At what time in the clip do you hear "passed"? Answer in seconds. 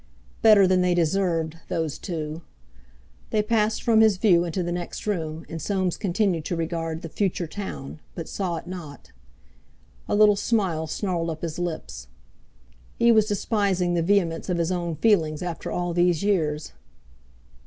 3.43-3.83